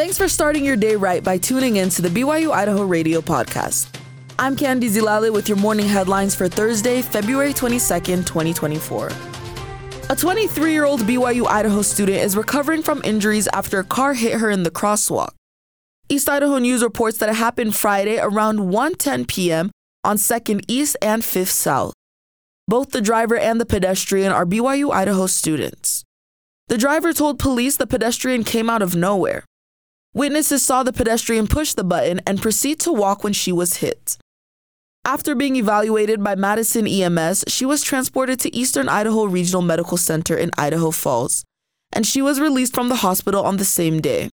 Thanks 0.00 0.16
for 0.16 0.28
starting 0.28 0.64
your 0.64 0.76
day 0.76 0.96
right 0.96 1.22
by 1.22 1.36
tuning 1.36 1.76
in 1.76 1.90
to 1.90 2.00
the 2.00 2.08
BYU 2.08 2.52
Idaho 2.52 2.84
Radio 2.84 3.20
Podcast. 3.20 3.94
I'm 4.38 4.56
Candy 4.56 4.88
Zilale 4.88 5.30
with 5.30 5.46
your 5.46 5.58
morning 5.58 5.86
headlines 5.86 6.34
for 6.34 6.48
Thursday, 6.48 7.02
February 7.02 7.52
22nd, 7.52 8.26
2024. 8.26 9.10
A 10.08 10.16
23 10.16 10.72
year 10.72 10.86
old 10.86 11.02
BYU 11.02 11.46
Idaho 11.46 11.82
student 11.82 12.16
is 12.16 12.34
recovering 12.34 12.82
from 12.82 13.02
injuries 13.04 13.46
after 13.52 13.78
a 13.78 13.84
car 13.84 14.14
hit 14.14 14.40
her 14.40 14.48
in 14.48 14.62
the 14.62 14.70
crosswalk. 14.70 15.32
East 16.08 16.30
Idaho 16.30 16.56
News 16.56 16.82
reports 16.82 17.18
that 17.18 17.28
it 17.28 17.34
happened 17.34 17.76
Friday 17.76 18.18
around 18.18 18.60
1:10 18.60 19.28
p.m. 19.28 19.70
on 20.02 20.16
2nd 20.16 20.64
East 20.66 20.96
and 21.02 21.22
5th 21.22 21.50
South. 21.50 21.92
Both 22.66 22.92
the 22.92 23.02
driver 23.02 23.36
and 23.36 23.60
the 23.60 23.66
pedestrian 23.66 24.32
are 24.32 24.46
BYU 24.46 24.94
Idaho 24.94 25.26
students. 25.26 26.04
The 26.68 26.78
driver 26.78 27.12
told 27.12 27.38
police 27.38 27.76
the 27.76 27.86
pedestrian 27.86 28.44
came 28.44 28.70
out 28.70 28.80
of 28.80 28.96
nowhere. 28.96 29.44
Witnesses 30.12 30.64
saw 30.64 30.82
the 30.82 30.92
pedestrian 30.92 31.46
push 31.46 31.74
the 31.74 31.84
button 31.84 32.20
and 32.26 32.42
proceed 32.42 32.80
to 32.80 32.92
walk 32.92 33.22
when 33.22 33.32
she 33.32 33.52
was 33.52 33.76
hit. 33.76 34.18
After 35.04 35.36
being 35.36 35.54
evaluated 35.56 36.22
by 36.22 36.34
Madison 36.34 36.86
EMS, 36.86 37.44
she 37.46 37.64
was 37.64 37.82
transported 37.82 38.40
to 38.40 38.54
Eastern 38.54 38.88
Idaho 38.88 39.24
Regional 39.24 39.62
Medical 39.62 39.96
Center 39.96 40.36
in 40.36 40.50
Idaho 40.58 40.90
Falls, 40.90 41.44
and 41.92 42.04
she 42.04 42.20
was 42.20 42.40
released 42.40 42.74
from 42.74 42.88
the 42.88 42.96
hospital 42.96 43.44
on 43.44 43.56
the 43.56 43.64
same 43.64 44.00
day. 44.00 44.30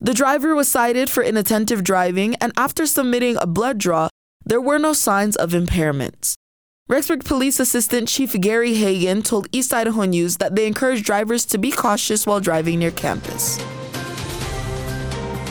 The 0.00 0.14
driver 0.14 0.54
was 0.54 0.68
cited 0.68 1.10
for 1.10 1.22
inattentive 1.22 1.82
driving, 1.82 2.36
and 2.36 2.52
after 2.56 2.86
submitting 2.86 3.36
a 3.36 3.46
blood 3.46 3.78
draw, 3.78 4.08
there 4.44 4.60
were 4.60 4.78
no 4.78 4.92
signs 4.92 5.36
of 5.36 5.52
impairment. 5.52 6.34
Rexburg 6.88 7.24
Police 7.24 7.58
Assistant 7.58 8.08
Chief 8.08 8.32
Gary 8.40 8.74
Hagan 8.74 9.22
told 9.22 9.48
East 9.52 9.74
Idaho 9.74 10.04
News 10.04 10.36
that 10.38 10.54
they 10.54 10.66
encourage 10.66 11.02
drivers 11.02 11.44
to 11.46 11.58
be 11.58 11.70
cautious 11.70 12.26
while 12.26 12.40
driving 12.40 12.78
near 12.78 12.90
campus. 12.90 13.58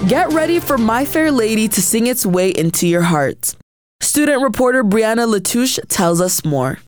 Get 0.08 0.34
ready 0.34 0.60
for 0.60 0.80
My 0.80 1.06
Fair 1.06 1.32
Lady 1.32 1.68
to 1.68 1.80
sing 1.80 2.08
its 2.08 2.26
way 2.26 2.50
into 2.50 2.88
your 2.88 3.04
heart. 3.04 3.56
Student 4.02 4.42
reporter 4.42 4.84
Breanna 4.84 5.28
Latouche 5.32 5.80
tells 5.90 6.20
us 6.20 6.44
more. 6.44 6.80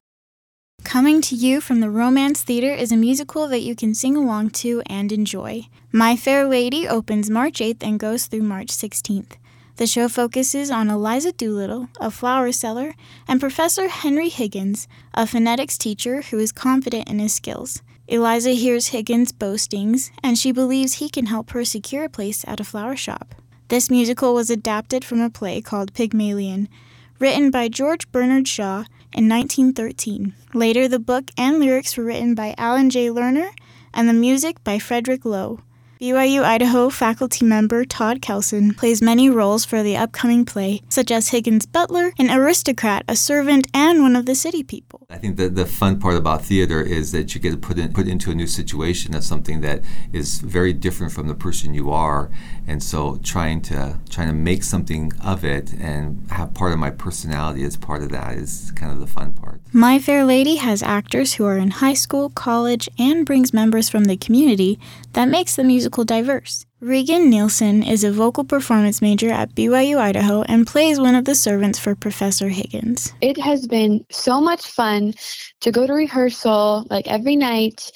Coming 0.83 1.21
to 1.21 1.35
you 1.35 1.61
from 1.61 1.79
the 1.79 1.91
Romance 1.91 2.41
Theater 2.41 2.73
is 2.73 2.91
a 2.91 2.97
musical 2.97 3.47
that 3.49 3.61
you 3.61 3.75
can 3.75 3.93
sing 3.93 4.15
along 4.15 4.49
to 4.61 4.81
and 4.87 5.11
enjoy. 5.11 5.67
My 5.91 6.15
Fair 6.15 6.47
Lady 6.47 6.87
opens 6.87 7.29
March 7.29 7.59
8th 7.59 7.83
and 7.83 7.99
goes 7.99 8.25
through 8.25 8.41
March 8.41 8.69
16th. 8.69 9.33
The 9.75 9.85
show 9.85 10.09
focuses 10.09 10.71
on 10.71 10.89
Eliza 10.89 11.33
Doolittle, 11.33 11.89
a 11.99 12.09
flower 12.09 12.51
seller, 12.51 12.95
and 13.27 13.39
Professor 13.39 13.89
Henry 13.89 14.29
Higgins, 14.29 14.87
a 15.13 15.27
phonetics 15.27 15.77
teacher 15.77 16.23
who 16.23 16.39
is 16.39 16.51
confident 16.51 17.07
in 17.07 17.19
his 17.19 17.33
skills. 17.33 17.83
Eliza 18.13 18.51
hears 18.51 18.89
Higgins' 18.89 19.31
boastings, 19.31 20.11
and 20.21 20.37
she 20.37 20.51
believes 20.51 20.93
he 20.93 21.09
can 21.09 21.25
help 21.25 21.49
her 21.49 21.65
secure 21.65 22.03
a 22.03 22.09
place 22.09 22.45
at 22.47 22.59
a 22.59 22.63
flower 22.63 22.95
shop. 22.95 23.33
This 23.69 23.89
musical 23.89 24.35
was 24.35 24.51
adapted 24.51 25.03
from 25.03 25.19
a 25.19 25.31
play 25.31 25.61
called 25.61 25.95
Pygmalion, 25.95 26.69
written 27.17 27.49
by 27.49 27.69
George 27.69 28.11
Bernard 28.11 28.47
Shaw 28.47 28.85
in 29.13 29.27
1913. 29.27 30.35
Later, 30.53 30.87
the 30.87 30.99
book 30.99 31.31
and 31.39 31.59
lyrics 31.59 31.97
were 31.97 32.03
written 32.03 32.35
by 32.35 32.53
Alan 32.55 32.91
J. 32.91 33.07
Lerner 33.07 33.49
and 33.95 34.07
the 34.07 34.13
music 34.13 34.63
by 34.63 34.77
Frederick 34.77 35.25
Loewe. 35.25 35.61
BYU 36.03 36.43
Idaho 36.43 36.89
faculty 36.89 37.45
member 37.45 37.85
Todd 37.85 38.21
Kelson 38.21 38.73
plays 38.73 39.01
many 39.01 39.29
roles 39.29 39.63
for 39.63 39.81
the 39.81 39.95
upcoming 39.95 40.43
play, 40.43 40.81
such 40.89 41.09
as 41.11 41.29
Higgins' 41.29 41.65
butler, 41.65 42.11
an 42.19 42.29
aristocrat, 42.29 43.05
a 43.07 43.15
servant, 43.15 43.67
and 43.73 44.01
one 44.01 44.17
of 44.17 44.25
the 44.25 44.35
city 44.35 44.63
people. 44.63 45.07
I 45.09 45.17
think 45.17 45.37
that 45.37 45.55
the 45.55 45.65
fun 45.65 46.01
part 46.01 46.17
about 46.17 46.43
theater 46.43 46.81
is 46.81 47.13
that 47.13 47.33
you 47.33 47.39
get 47.39 47.61
put 47.61 47.79
in, 47.79 47.93
put 47.93 48.09
into 48.09 48.31
a 48.31 48.35
new 48.35 48.47
situation 48.47 49.15
of 49.15 49.23
something 49.23 49.61
that 49.61 49.81
is 50.11 50.39
very 50.39 50.73
different 50.73 51.13
from 51.13 51.29
the 51.29 51.35
person 51.35 51.73
you 51.73 51.89
are, 51.89 52.29
and 52.67 52.83
so 52.83 53.17
trying 53.23 53.61
to 53.61 53.97
trying 54.09 54.27
to 54.27 54.33
make 54.33 54.63
something 54.63 55.13
of 55.23 55.45
it 55.45 55.71
and 55.71 56.29
have 56.31 56.53
part 56.53 56.73
of 56.73 56.79
my 56.79 56.89
personality 56.89 57.63
as 57.63 57.77
part 57.77 58.03
of 58.03 58.09
that 58.09 58.33
is 58.33 58.73
kind 58.75 58.91
of 58.91 58.99
the 58.99 59.07
fun 59.07 59.31
part. 59.31 59.61
My 59.75 59.97
Fair 59.97 60.23
Lady 60.23 60.57
has 60.57 60.83
actors 60.83 61.33
who 61.33 61.45
are 61.45 61.57
in 61.57 61.71
high 61.71 61.95
school, 61.95 62.29
college, 62.29 62.87
and 62.99 63.25
brings 63.25 63.55
members 63.55 63.89
from 63.89 64.03
the 64.03 64.15
community 64.15 64.77
that 65.13 65.27
makes 65.27 65.55
the 65.55 65.63
musical 65.63 66.05
diverse. 66.05 66.67
Regan 66.79 67.27
Nielsen 67.27 67.81
is 67.81 68.03
a 68.03 68.11
vocal 68.11 68.43
performance 68.43 69.01
major 69.01 69.31
at 69.31 69.55
BYU 69.55 69.97
Idaho 69.97 70.43
and 70.43 70.67
plays 70.67 70.99
one 70.99 71.15
of 71.15 71.25
the 71.25 71.33
servants 71.33 71.79
for 71.79 71.95
Professor 71.95 72.49
Higgins. 72.49 73.13
It 73.19 73.39
has 73.39 73.65
been 73.65 74.05
so 74.11 74.39
much 74.39 74.63
fun 74.63 75.15
to 75.61 75.71
go 75.71 75.87
to 75.87 75.93
rehearsal 75.93 76.85
like 76.91 77.07
every 77.07 77.35
night 77.35 77.91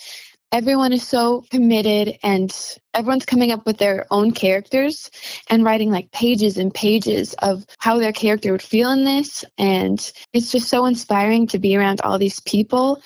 everyone 0.52 0.94
is 0.94 1.08
so 1.08 1.44
committed 1.50 2.18
and 2.24 2.78
everyone's 2.94 3.26
coming 3.26 3.52
up 3.52 3.66
with 3.66 3.78
their 3.78 4.06
own 4.12 4.32
characters 4.32 5.12
and 5.50 5.64
writing 5.64 5.92
like 5.92 6.12
pages 6.12 6.58
and 6.58 6.74
pages 6.74 7.34
of 7.40 7.66
how 7.80 7.98
their 7.98 8.14
character 8.14 8.52
would 8.52 8.62
feel 8.62 8.92
in 8.92 9.04
this. 9.04 9.44
And 9.58 10.12
it's 10.34 10.52
just 10.52 10.70
so 10.70 10.86
inspiring 10.86 11.48
to 11.48 11.60
be 11.60 11.76
around 11.76 12.02
all 12.02 12.18
these 12.18 12.40
people. 12.42 13.02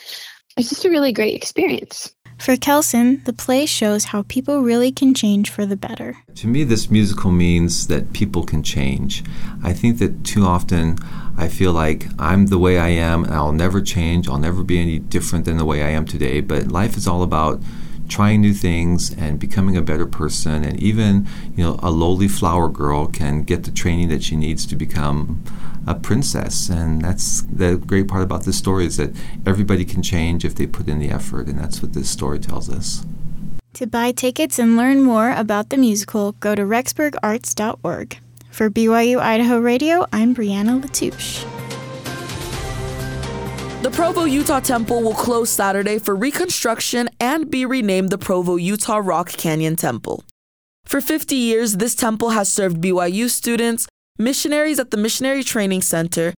It's 0.57 0.69
just 0.69 0.85
a 0.85 0.90
really 0.90 1.13
great 1.13 1.35
experience 1.35 2.13
for 2.41 2.57
Kelson, 2.57 3.22
the 3.25 3.34
play 3.34 3.68
shows 3.68 4.06
how 4.06 4.24
people 4.24 4.62
really 4.62 4.91
can 4.91 5.13
change 5.13 5.50
for 5.50 5.66
the 5.66 5.78
better. 5.78 6.18
To 6.35 6.47
me, 6.47 6.63
this 6.63 6.90
musical 6.90 7.29
means 7.29 7.85
that 7.88 8.13
people 8.13 8.44
can 8.44 8.63
change. 8.63 9.24
I 9.63 9.74
think 9.74 10.00
that 10.00 10.24
too 10.24 10.44
often 10.44 10.97
I 11.38 11.47
feel 11.47 11.72
like 11.72 12.07
I'm 12.18 12.47
the 12.47 12.57
way 12.57 12.79
I 12.79 12.90
am 12.90 13.24
and 13.24 13.34
I'll 13.34 13.52
never 13.52 13.79
change, 13.79 14.28
I'll 14.28 14.40
never 14.40 14.63
be 14.63 14.79
any 14.79 14.97
different 14.97 15.46
than 15.46 15.57
the 15.57 15.66
way 15.66 15.84
I 15.84 15.90
am 15.90 16.06
today. 16.06 16.41
But 16.41 16.68
life 16.68 16.97
is 16.97 17.07
all 17.07 17.22
about 17.22 17.62
trying 18.11 18.41
new 18.41 18.53
things 18.53 19.16
and 19.17 19.39
becoming 19.39 19.77
a 19.77 19.81
better 19.81 20.05
person. 20.05 20.63
And 20.63 20.79
even 20.79 21.27
you 21.55 21.63
know 21.63 21.79
a 21.81 21.89
lowly 21.89 22.27
flower 22.27 22.67
girl 22.67 23.07
can 23.07 23.44
get 23.44 23.63
the 23.63 23.72
training 23.72 24.09
that 24.09 24.22
she 24.22 24.35
needs 24.35 24.66
to 24.67 24.75
become 24.75 25.44
a 25.88 25.95
princess. 25.95 26.69
And 26.69 27.01
that's 27.01 27.41
the 27.44 27.77
great 27.77 28.07
part 28.07 28.23
about 28.23 28.44
this 28.44 28.57
story 28.57 28.85
is 28.85 28.97
that 28.97 29.16
everybody 29.45 29.85
can 29.85 30.03
change 30.03 30.45
if 30.45 30.55
they 30.55 30.67
put 30.67 30.88
in 30.88 30.99
the 30.99 31.09
effort. 31.09 31.47
And 31.47 31.57
that's 31.57 31.81
what 31.81 31.94
this 31.94 32.09
story 32.09 32.39
tells 32.39 32.69
us. 32.69 33.05
To 33.75 33.88
buy 33.88 34.11
tickets 34.11 34.59
and 34.59 34.75
learn 34.75 35.01
more 35.01 35.31
about 35.31 35.69
the 35.69 35.78
musical 35.78 36.33
go 36.33 36.55
to 36.55 36.63
rexburgarts.org 36.63 38.19
for 38.51 38.69
byu 38.69 39.17
idaho 39.17 39.59
radio 39.59 40.05
i'm 40.11 40.35
breanna 40.35 40.81
latouche 40.83 41.60
the 43.81 43.89
Provo 43.89 44.25
Utah 44.25 44.59
Temple 44.59 45.01
will 45.01 45.15
close 45.15 45.49
Saturday 45.49 45.97
for 45.97 46.15
reconstruction 46.15 47.09
and 47.19 47.49
be 47.49 47.65
renamed 47.65 48.11
the 48.11 48.17
Provo 48.19 48.55
Utah 48.55 49.01
Rock 49.03 49.29
Canyon 49.29 49.75
Temple. 49.75 50.23
For 50.85 51.01
50 51.01 51.35
years, 51.35 51.77
this 51.77 51.95
temple 51.95 52.29
has 52.29 52.51
served 52.53 52.79
BYU 52.79 53.27
students, 53.27 53.87
missionaries 54.19 54.77
at 54.77 54.91
the 54.91 54.97
Missionary 54.97 55.43
Training 55.43 55.81
Center, 55.81 56.35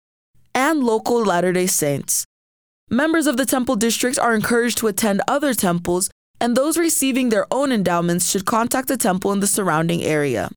and 0.56 0.86
local 0.86 1.22
Latter 1.22 1.52
day 1.52 1.68
Saints. 1.68 2.24
Members 2.90 3.28
of 3.28 3.36
the 3.36 3.46
temple 3.46 3.76
district 3.76 4.18
are 4.18 4.34
encouraged 4.34 4.78
to 4.78 4.88
attend 4.88 5.22
other 5.28 5.54
temples, 5.54 6.10
and 6.40 6.56
those 6.56 6.78
receiving 6.78 7.28
their 7.28 7.46
own 7.52 7.74
endowments 7.74 8.30
should 8.30 8.46
contact 8.46 8.90
a 8.90 8.96
temple 8.96 9.34
in 9.34 9.42
the 9.42 9.48
surrounding 9.48 10.02
area. 10.02 10.50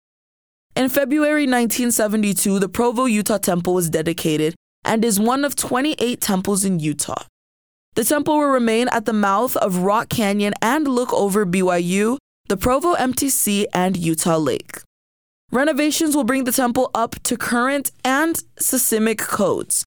In 0.77 0.89
February 0.89 1.47
1972, 1.47 2.61
the 2.61 2.69
Provo 2.69 3.07
Utah 3.07 3.39
Temple 3.39 3.75
was 3.75 3.91
dedicated 3.91 4.55
and 4.87 5.05
is 5.05 5.21
one 5.21 5.45
of 5.45 5.57
28 5.57 6.21
temples 6.21 6.65
in 6.65 6.79
Utah. 6.79 7.25
The 7.95 8.05
temple 8.05 8.39
will 8.39 8.47
remain 8.49 8.89
at 8.89 9.05
the 9.05 9.13
mouth 9.13 9.57
of 9.57 9.79
Rock 9.79 10.09
Canyon 10.09 10.55
and 10.63 10.87
look 10.87 11.13
over 11.13 11.45
BYU, 11.45 12.19
the 12.49 12.57
Provo 12.57 12.95
MTC, 12.95 13.67
and 13.75 13.97
Utah 13.97 14.37
Lake. 14.37 14.81
Renovations 15.51 16.15
will 16.15 16.25
bring 16.25 16.45
the 16.45 16.53
temple 16.53 16.91
up 16.95 17.17
to 17.23 17.37
current 17.37 17.91
and 18.05 18.43
seismic 18.59 19.19
codes 19.19 19.85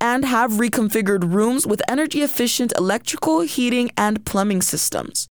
and 0.00 0.24
have 0.24 0.52
reconfigured 0.52 1.32
rooms 1.32 1.66
with 1.66 1.82
energy 1.88 2.22
efficient 2.22 2.72
electrical, 2.76 3.40
heating, 3.40 3.90
and 3.96 4.24
plumbing 4.26 4.60
systems. 4.62 5.28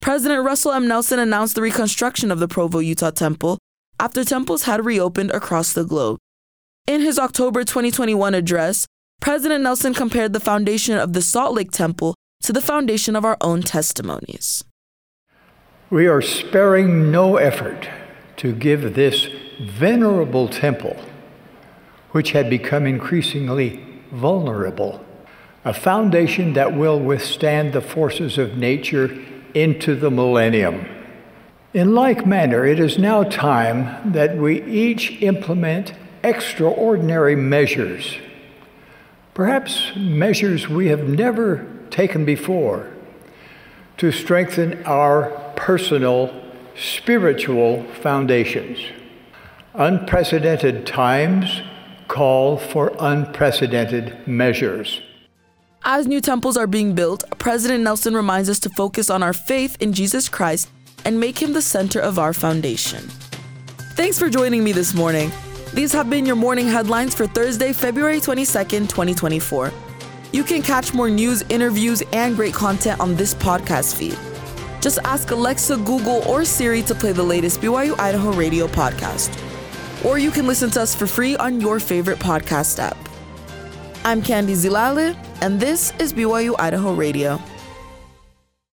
President 0.00 0.44
Russell 0.44 0.72
M. 0.72 0.88
Nelson 0.88 1.18
announced 1.18 1.54
the 1.54 1.62
reconstruction 1.62 2.30
of 2.30 2.38
the 2.38 2.48
Provo, 2.48 2.78
Utah 2.78 3.10
temple 3.10 3.58
after 3.98 4.24
temples 4.24 4.64
had 4.64 4.84
reopened 4.84 5.30
across 5.30 5.72
the 5.72 5.84
globe. 5.84 6.18
In 6.86 7.00
his 7.00 7.18
October 7.18 7.64
2021 7.64 8.32
address, 8.32 8.86
President 9.20 9.64
Nelson 9.64 9.92
compared 9.92 10.32
the 10.32 10.38
foundation 10.38 10.96
of 10.96 11.14
the 11.14 11.22
Salt 11.22 11.52
Lake 11.52 11.72
Temple 11.72 12.14
to 12.42 12.52
the 12.52 12.60
foundation 12.60 13.16
of 13.16 13.24
our 13.24 13.36
own 13.40 13.62
testimonies. 13.62 14.62
We 15.90 16.06
are 16.06 16.22
sparing 16.22 17.10
no 17.10 17.38
effort 17.38 17.88
to 18.36 18.54
give 18.54 18.94
this 18.94 19.26
venerable 19.60 20.46
temple, 20.46 20.96
which 22.12 22.30
had 22.30 22.48
become 22.48 22.86
increasingly 22.86 23.84
vulnerable, 24.12 25.04
a 25.64 25.74
foundation 25.74 26.52
that 26.52 26.76
will 26.76 27.00
withstand 27.00 27.72
the 27.72 27.80
forces 27.80 28.38
of 28.38 28.56
nature 28.56 29.10
into 29.54 29.96
the 29.96 30.10
millennium. 30.12 30.86
In 31.74 31.96
like 31.96 32.26
manner, 32.26 32.64
it 32.64 32.78
is 32.78 32.96
now 32.96 33.24
time 33.24 34.12
that 34.12 34.36
we 34.36 34.62
each 34.62 35.20
implement 35.20 35.92
extraordinary 36.26 37.36
measures, 37.36 38.16
perhaps 39.32 39.92
measures 39.94 40.68
we 40.68 40.88
have 40.88 41.08
never 41.08 41.64
taken 41.90 42.24
before, 42.24 42.90
to 43.96 44.10
strengthen 44.10 44.82
our 44.84 45.30
personal 45.54 46.34
spiritual 46.74 47.84
foundations. 48.02 48.78
Unprecedented 49.74 50.84
times 50.84 51.62
call 52.08 52.56
for 52.56 52.92
unprecedented 52.98 54.26
measures. 54.26 55.00
As 55.84 56.08
new 56.08 56.20
temples 56.20 56.56
are 56.56 56.66
being 56.66 56.94
built, 56.94 57.22
President 57.38 57.84
Nelson 57.84 58.14
reminds 58.14 58.50
us 58.50 58.58
to 58.60 58.68
focus 58.70 59.08
on 59.08 59.22
our 59.22 59.32
faith 59.32 59.76
in 59.80 59.92
Jesus 59.92 60.28
Christ 60.28 60.68
and 61.04 61.20
make 61.20 61.40
him 61.40 61.52
the 61.52 61.62
center 61.62 62.00
of 62.00 62.18
our 62.18 62.32
foundation. 62.32 63.02
Thanks 63.94 64.18
for 64.18 64.28
joining 64.28 64.64
me 64.64 64.72
this 64.72 64.92
morning. 64.92 65.30
These 65.76 65.92
have 65.92 66.08
been 66.08 66.24
your 66.24 66.36
morning 66.36 66.68
headlines 66.68 67.14
for 67.14 67.26
Thursday, 67.26 67.70
February 67.70 68.18
22nd, 68.18 68.88
2024. 68.88 69.70
You 70.32 70.42
can 70.42 70.62
catch 70.62 70.94
more 70.94 71.10
news, 71.10 71.42
interviews, 71.50 72.02
and 72.14 72.34
great 72.34 72.54
content 72.54 72.98
on 72.98 73.14
this 73.14 73.34
podcast 73.34 73.94
feed. 73.94 74.16
Just 74.80 74.98
ask 75.04 75.30
Alexa, 75.32 75.76
Google, 75.76 76.22
or 76.26 76.46
Siri 76.46 76.80
to 76.84 76.94
play 76.94 77.12
the 77.12 77.22
latest 77.22 77.60
BYU 77.60 77.94
Idaho 78.00 78.32
radio 78.32 78.66
podcast. 78.66 79.38
Or 80.02 80.16
you 80.16 80.30
can 80.30 80.46
listen 80.46 80.70
to 80.70 80.80
us 80.80 80.94
for 80.94 81.06
free 81.06 81.36
on 81.36 81.60
your 81.60 81.78
favorite 81.78 82.20
podcast 82.20 82.78
app. 82.78 82.96
I'm 84.02 84.22
Candy 84.22 84.54
Zilale, 84.54 85.14
and 85.42 85.60
this 85.60 85.92
is 85.98 86.14
BYU 86.14 86.54
Idaho 86.58 86.94
Radio. 86.94 87.38